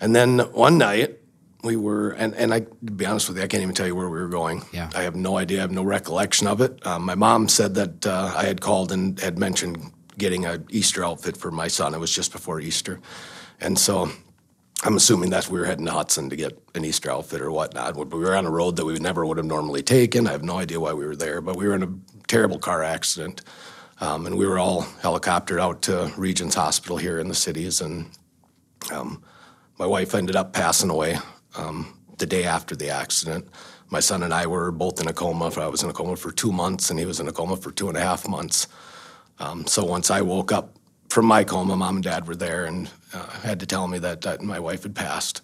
[0.00, 1.18] And then one night,
[1.64, 3.96] we were, and, and I, to be honest with you, I can't even tell you
[3.96, 4.62] where we were going.
[4.72, 4.90] Yeah.
[4.94, 5.58] I have no idea.
[5.58, 6.86] I have no recollection of it.
[6.86, 11.04] Um, my mom said that uh, I had called and had mentioned getting an Easter
[11.04, 11.94] outfit for my son.
[11.94, 13.00] It was just before Easter.
[13.60, 14.10] And so
[14.84, 17.96] I'm assuming that we were heading to Hudson to get an Easter outfit or whatnot.
[17.96, 20.26] We were on a road that we never would have normally taken.
[20.26, 21.88] I have no idea why we were there, but we were in a
[22.26, 23.42] terrible car accident.
[24.00, 27.80] Um, and we were all helicoptered out to Regions Hospital here in the cities.
[27.80, 28.10] And
[28.92, 29.22] um,
[29.78, 31.18] my wife ended up passing away
[31.56, 33.48] um, the day after the accident.
[33.88, 35.50] My son and I were both in a coma.
[35.56, 37.70] I was in a coma for two months, and he was in a coma for
[37.70, 38.68] two and a half months.
[39.38, 40.76] Um, so once I woke up
[41.08, 44.22] from my coma, mom and dad were there and uh, had to tell me that,
[44.22, 45.42] that my wife had passed,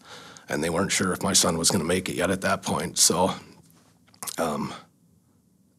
[0.48, 2.62] and they weren't sure if my son was going to make it yet at that
[2.62, 2.98] point.
[2.98, 3.32] So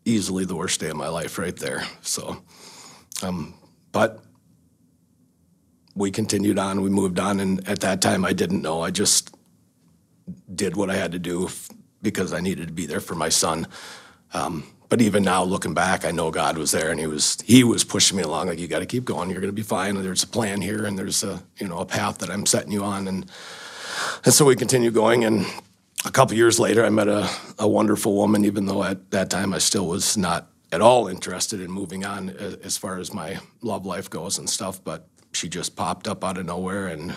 [0.05, 1.83] easily the worst day of my life right there.
[2.01, 2.43] So,
[3.21, 3.53] um,
[3.91, 4.23] but
[5.95, 8.81] we continued on, we moved on, and at that time I didn't know.
[8.81, 9.35] I just
[10.53, 11.69] did what I had to do f-
[12.01, 13.67] because I needed to be there for my son.
[14.33, 17.63] Um, but even now, looking back, I know God was there, and He was He
[17.63, 18.47] was pushing me along.
[18.47, 19.29] Like you got to keep going.
[19.29, 19.95] You're going to be fine.
[19.95, 22.83] There's a plan here, and there's a you know a path that I'm setting you
[22.83, 23.25] on, and
[24.23, 25.23] and so we continue going.
[25.23, 25.45] And
[26.05, 28.45] a couple years later, I met a, a wonderful woman.
[28.45, 32.29] Even though at that time I still was not at all interested in moving on
[32.29, 36.37] as far as my love life goes and stuff, but she just popped up out
[36.37, 37.15] of nowhere and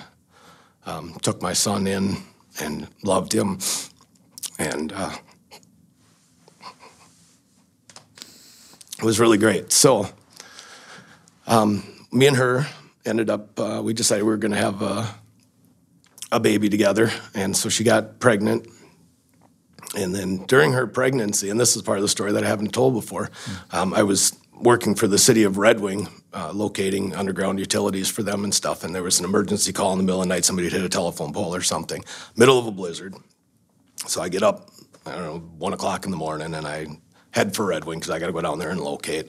[0.85, 2.17] um, took my son in
[2.61, 3.59] and loved him,
[4.59, 4.93] and.
[4.93, 5.11] Uh,
[8.99, 9.73] it was really great.
[9.73, 10.09] So,
[11.47, 12.67] um, me and her
[13.05, 13.59] ended up.
[13.59, 15.15] Uh, we decided we were going to have a,
[16.33, 18.67] a baby together, and so she got pregnant.
[19.97, 22.75] And then during her pregnancy, and this is part of the story that I haven't
[22.75, 23.31] told before,
[23.73, 28.23] um, I was working for the city of Red Wing, uh, locating underground utilities for
[28.23, 28.85] them and stuff.
[28.85, 30.45] And there was an emergency call in the middle of the night.
[30.45, 32.05] Somebody hit a telephone pole or something,
[32.37, 33.15] middle of a blizzard.
[34.07, 34.71] So I get up,
[35.07, 36.87] I don't know, one o'clock in the morning, and I
[37.31, 39.29] head for Red Wing because I got to go down there and locate.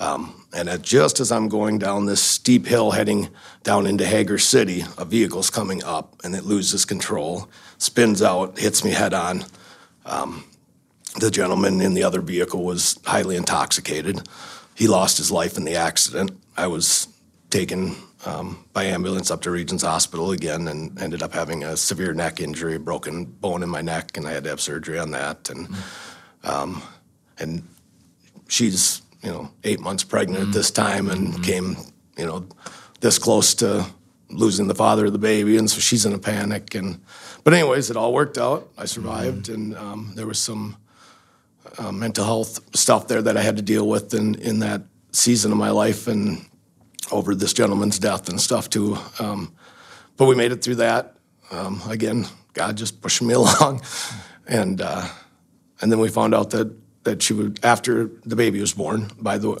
[0.00, 3.28] Um, and just as I'm going down this steep hill heading
[3.64, 8.82] down into Hager City, a vehicle's coming up and it loses control, spins out, hits
[8.82, 9.44] me head on.
[10.06, 10.44] Um,
[11.18, 14.28] the gentleman in the other vehicle was highly intoxicated.
[14.74, 16.30] He lost his life in the accident.
[16.56, 17.08] I was
[17.50, 22.12] taken um, by ambulance up to Regions Hospital again and ended up having a severe
[22.14, 25.10] neck injury, a broken bone in my neck, and I had to have surgery on
[25.12, 25.50] that.
[25.50, 25.68] And
[26.44, 26.82] um,
[27.38, 27.66] and
[28.48, 31.76] she's you know eight months pregnant at this time and came
[32.16, 32.46] you know
[33.00, 33.86] this close to
[34.28, 36.74] losing the father of the baby, and so she's in a panic.
[36.74, 37.00] And
[37.44, 38.68] but anyways, it all worked out.
[38.76, 40.76] I survived, and um, there was some
[41.78, 45.52] uh, mental health stuff there that I had to deal with in in that season
[45.52, 46.44] of my life, and
[47.10, 48.96] over this gentleman's death and stuff too.
[49.18, 49.54] Um,
[50.16, 51.16] but we made it through that.
[51.50, 53.82] Um, again, God just pushed me along,
[54.46, 55.06] and uh,
[55.80, 56.74] and then we found out that
[57.04, 59.10] that she would after the baby was born.
[59.18, 59.58] By the way,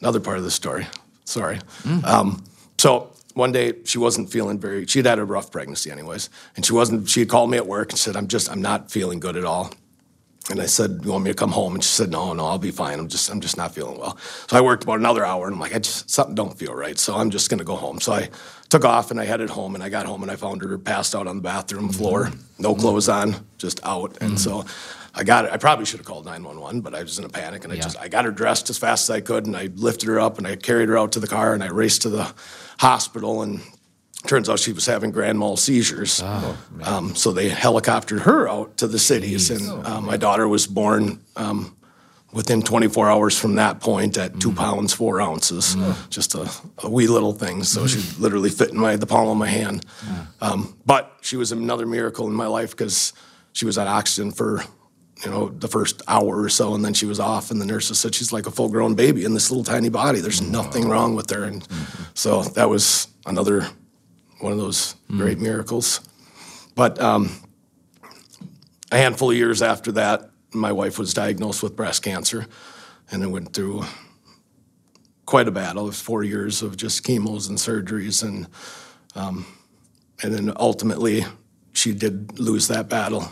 [0.00, 0.86] another part of the story.
[1.24, 1.58] Sorry.
[2.04, 2.44] Um,
[2.78, 4.86] so one day she wasn't feeling very.
[4.86, 7.08] she'd had a rough pregnancy, anyways, and she wasn't.
[7.08, 9.44] She had called me at work and said, "I'm just, I'm not feeling good at
[9.44, 9.72] all."
[10.50, 12.58] And I said, "You want me to come home?" And she said, "No, no, I'll
[12.58, 12.98] be fine.
[12.98, 14.16] I'm just, I'm just not feeling well."
[14.48, 16.98] So I worked about another hour, and I'm like, "I just something don't feel right."
[16.98, 18.00] So I'm just gonna go home.
[18.00, 18.30] So I
[18.68, 21.14] took off and I headed home, and I got home and I found her passed
[21.14, 22.62] out on the bathroom floor, mm-hmm.
[22.62, 22.80] no mm-hmm.
[22.80, 24.16] clothes on, just out.
[24.20, 24.64] And mm-hmm.
[24.64, 24.64] so
[25.12, 25.52] I got it.
[25.52, 27.98] I probably should have called 911, but I was in a panic, and I just
[27.98, 30.46] I got her dressed as fast as I could, and I lifted her up and
[30.46, 32.32] I carried her out to the car, and I raced to the
[32.78, 33.60] hospital and.
[34.26, 36.22] Turns out she was having grand mal seizures.
[36.82, 39.50] um, so they helicoptered her out to the cities.
[39.50, 41.76] And uh, my daughter was born um,
[42.32, 45.76] within 24 hours from that point at two pounds, four ounces.
[46.08, 47.64] Just a, a wee little thing.
[47.64, 49.84] So she literally fit in my, the palm of my hand.
[50.40, 53.12] Um, but she was another miracle in my life because
[53.52, 54.64] she was on oxygen for
[55.22, 57.98] you know, the first hour or so, and then she was off, and the nurses
[57.98, 60.20] said she's like a full grown baby in this little tiny body.
[60.20, 61.44] There's nothing wrong with her.
[61.44, 61.66] And
[62.14, 63.68] so that was another
[64.40, 66.00] one of those great miracles.
[66.74, 67.30] But um,
[68.90, 72.46] a handful of years after that, my wife was diagnosed with breast cancer,
[73.10, 73.84] and I went through
[75.26, 75.84] quite a battle.
[75.84, 78.48] It was four years of just chemos and surgeries, and
[79.14, 79.46] um,
[80.22, 81.24] and then ultimately
[81.72, 83.28] she did lose that battle.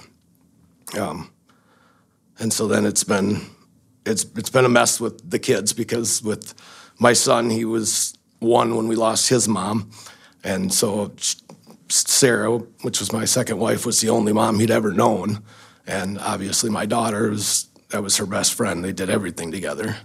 [0.99, 1.32] Um,
[2.38, 3.40] and so then it's been
[4.05, 6.55] it's it's been a mess with the kids because with
[6.99, 9.90] my son he was one when we lost his mom,
[10.42, 11.12] and so
[11.88, 15.42] Sarah, which was my second wife, was the only mom he'd ever known,
[15.87, 18.85] and obviously my daughter was that was her best friend.
[18.85, 19.97] They did everything together.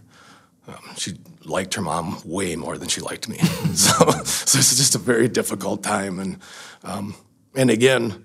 [0.67, 1.13] Um, she
[1.45, 3.37] liked her mom way more than she liked me,
[3.73, 6.39] so so it's just a very difficult time, and
[6.83, 7.15] um,
[7.55, 8.23] and again.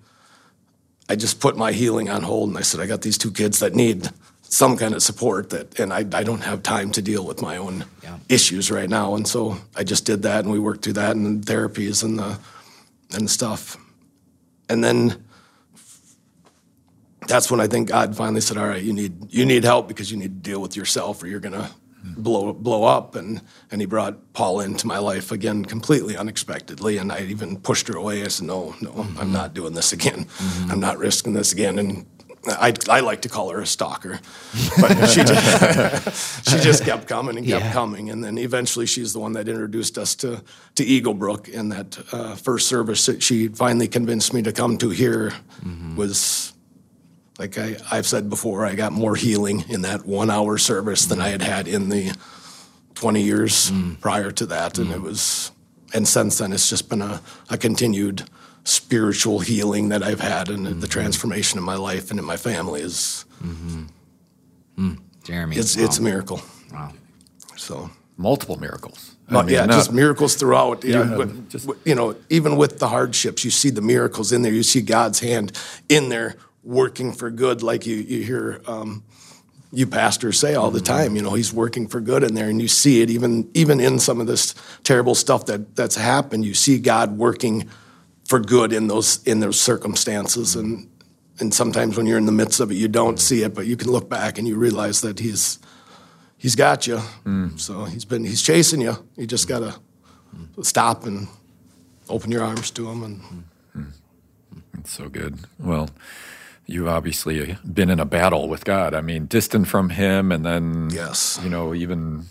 [1.08, 3.58] I just put my healing on hold and I said, I got these two kids
[3.58, 4.08] that need
[4.42, 7.56] some kind of support that, and I, I don't have time to deal with my
[7.56, 8.18] own Yeah.
[8.28, 9.14] issues right now.
[9.14, 12.38] And so I just did that and we worked through that and therapies and the,
[13.14, 13.76] and stuff.
[14.68, 15.24] And then
[17.26, 20.10] that's when I think God finally said, all right, you need, you need help because
[20.10, 21.70] you need to deal with yourself or you're going to
[22.16, 23.14] blow, blow up.
[23.14, 23.40] And,
[23.70, 26.98] and he brought Paul into my life again, completely unexpectedly.
[26.98, 28.22] And I even pushed her away.
[28.22, 29.32] I said, no, no, I'm mm-hmm.
[29.32, 30.24] not doing this again.
[30.24, 30.70] Mm-hmm.
[30.70, 31.78] I'm not risking this again.
[31.78, 32.06] And
[32.46, 34.18] I, I like to call her a stalker,
[34.80, 37.72] but she just, she just kept coming and kept Yeah.
[37.72, 40.42] coming, and then eventually she's the one that introduced us to
[40.74, 41.48] to Eagle Brook.
[41.48, 45.32] And that uh, first service that she finally convinced me to come to here
[45.64, 45.94] mm-hmm.
[45.94, 46.52] was
[47.42, 51.20] like I, I've said before, I got more healing in that one hour service than
[51.20, 52.16] I had had in the
[52.94, 54.00] 20 years Mm.
[54.00, 54.78] prior to that.
[54.78, 55.50] And it was,
[55.92, 57.20] and since then, it's just been a,
[57.50, 58.22] a continued
[58.62, 60.80] spiritual healing that I've had and Mm-hmm.
[60.80, 63.24] the transformation in my life and in my family is,
[65.24, 65.56] Jeremy.
[65.56, 65.84] it's, wow.
[65.84, 66.40] it's a miracle.
[66.72, 66.92] Wow.
[67.56, 67.90] So.
[68.16, 69.16] Multiple miracles.
[69.28, 70.84] I But mean, yeah, not- just miracles throughout.
[70.84, 74.52] Yeah, with- just- you know, even with the hardships, you see the miracles in there.
[74.52, 75.50] You see God's hand
[75.88, 79.02] in there working for good, like you you hear um,
[79.72, 80.84] you pastors say all the Mm-hmm.
[81.04, 81.16] time.
[81.16, 83.98] You know, He's working for good in there, and you see it even even in
[83.98, 84.54] some of this
[84.84, 86.44] terrible stuff that that's happened.
[86.44, 87.68] You see God working
[88.24, 90.88] for good in those in those circumstances, and
[91.40, 93.76] and sometimes when you're in the midst of it, you don't see it, but you
[93.76, 95.58] can look back and you realize that He's
[96.38, 96.98] he's got you.
[97.24, 97.58] Mm.
[97.58, 98.94] So he's been he's chasing you.
[99.16, 99.74] You just gotta
[100.62, 101.28] stop and
[102.08, 103.02] open your arms to him.
[103.04, 103.42] And
[104.78, 105.38] It's so good.
[105.58, 105.88] Well,
[106.72, 108.94] you've obviously been in a battle with God.
[108.94, 111.38] I mean, distant from Him, and then Yes.
[111.42, 112.24] you know, even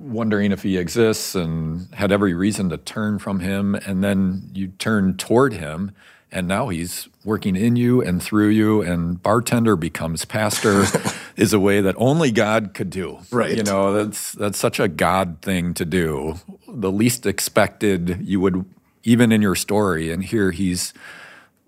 [0.00, 4.68] wondering if He exists, and had every reason to turn from Him, and then you
[4.78, 5.92] turn toward Him,
[6.32, 10.84] and now He's working in you and through you, and bartender becomes pastor.
[11.36, 13.18] Is a way that only God could do.
[13.32, 13.56] Right.
[13.56, 16.36] You know, that's that's such a God thing to do.
[16.68, 18.64] The least expected you would
[19.02, 20.94] even in your story and here he's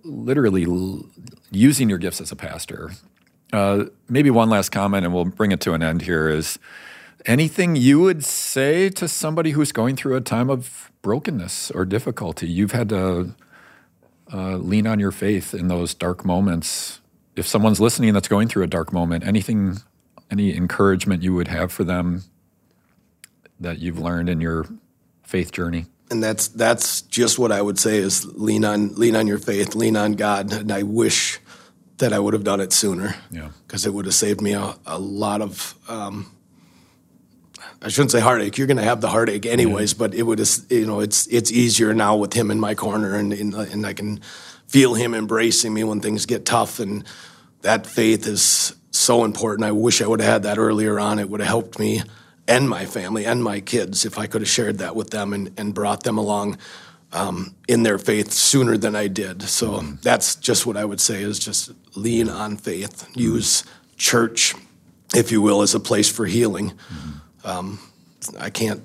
[0.07, 1.07] literally l-
[1.51, 2.93] using your gifts as a pastor.
[3.53, 6.29] Uh, maybe one last comment, and we'll bring it to an end here.
[6.29, 6.59] Is
[7.27, 12.49] anything you would say to somebody who's going through a time of brokenness or difficulty?
[12.49, 13.35] You've had to
[14.33, 17.01] uh, lean on your faith in those dark moments.
[17.37, 19.79] If someone's listening that's going through a dark moment, anything,
[20.31, 22.25] any encouragement you would have for them
[23.61, 24.67] that you've learned in your
[25.23, 25.87] faith journey?
[26.11, 29.75] And that's that's just what I would say is lean on lean on your faith,
[29.75, 30.53] lean on God.
[30.53, 31.41] And I wish
[31.99, 33.17] that I would have done it sooner.
[33.31, 33.49] Yeah.
[33.67, 36.31] Because it would have saved me a, a lot of um,
[37.83, 38.59] I shouldn't say heartache.
[38.59, 40.41] You're going to have the heartache anyways, but it would,
[40.71, 43.93] you know, it's it's easier now with him in my corner, and and, and I
[43.93, 44.21] can
[44.67, 47.05] feel him embracing me when things get tough, and
[47.63, 49.65] that faith is so important.
[49.65, 51.19] I wish I would have had that earlier on.
[51.19, 52.03] It would have helped me
[52.49, 55.53] and my family and my kids if I could have shared that with them and,
[55.57, 56.59] and brought them along
[57.13, 59.43] um, in their faith sooner than I did.
[59.43, 63.09] So that's just what I would say is just lean on faith.
[63.17, 63.65] Use
[63.97, 64.55] church,
[65.15, 66.73] if you will, as a place for healing.
[67.45, 67.79] Um,
[68.39, 68.83] I can't.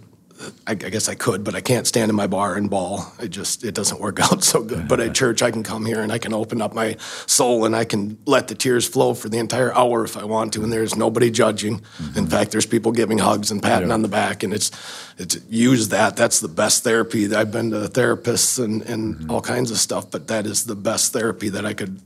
[0.68, 3.12] I, I guess I could, but I can't stand in my bar and ball.
[3.20, 4.88] It just it doesn't work out so good.
[4.88, 7.76] But at church, I can come here and I can open up my soul and
[7.76, 10.64] I can let the tears flow for the entire hour if I want to.
[10.64, 11.80] And there's nobody judging.
[11.80, 12.18] Mm-hmm.
[12.18, 14.72] In fact, there's people giving hugs and patting on the back, and it's
[15.18, 16.16] it's use that.
[16.16, 17.34] That's the best therapy.
[17.34, 19.32] I've been to therapists and and mm-hmm.
[19.32, 22.02] all kinds of stuff, but that is the best therapy that I could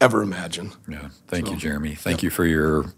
[0.00, 0.72] ever imagine.
[0.88, 1.08] Yeah.
[1.28, 1.94] Thank you, Jeremy.
[1.94, 2.92] Thank you for your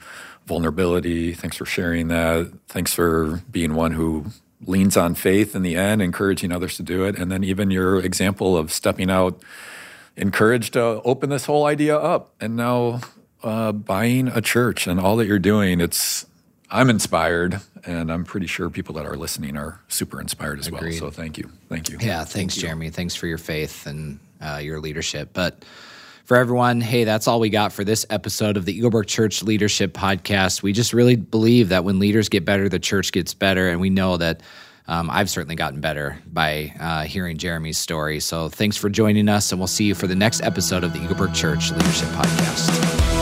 [0.47, 1.33] vulnerability.
[1.35, 2.53] Thanks for sharing that.
[2.69, 4.27] Thanks for being one who
[4.65, 7.19] leans on faith in the end, encouraging others to do it.
[7.19, 9.43] And then even your example of stepping out,
[10.17, 13.01] encouraged to open this whole idea up and now
[13.43, 15.81] uh, buying a church and all that you're doing.
[15.81, 16.27] It's,
[16.71, 20.91] I'm inspired and I'm pretty sure people that are listening are super inspired as well.
[20.93, 21.51] So thank you.
[21.69, 21.99] Thank you.
[22.01, 22.91] Yeah, thanks, Jeremy.
[22.91, 25.31] Thanks for your faith and uh, your leadership.
[25.33, 25.65] But
[26.27, 29.45] for everyone, hey, that's all we got for this episode of the Eagle Brook Church
[29.45, 30.61] Leadership Podcast.
[30.61, 33.69] We just really believe that when leaders get better, the church gets better.
[33.69, 34.43] And we know that
[34.89, 38.19] um, I've certainly gotten better by uh, hearing Jeremy's story.
[38.19, 41.03] So thanks for joining us, and we'll see you for the next episode of the
[41.03, 43.16] Eagle Brook Church Leadership Podcast.